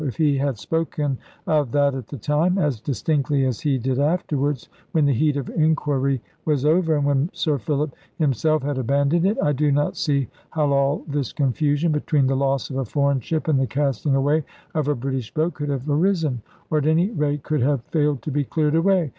[0.03, 4.67] If he had spoken of that at the time, as distinctly as he did afterwards,
[4.93, 9.37] when the heat of inquiry was over, and when Sir Philip himself had abandoned it,
[9.43, 13.47] I do not see how all this confusion, between the loss of a foreign ship
[13.47, 14.43] and the casting away
[14.73, 16.41] of a British boat, could have arisen,
[16.71, 19.09] or at any rate could have failed to be cleared away.